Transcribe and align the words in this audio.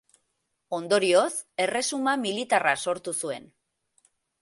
Ondorioz, 0.77 1.35
erresuma 1.67 2.17
militarra 2.25 2.77
sortu 2.89 3.17
zuen. 3.25 3.51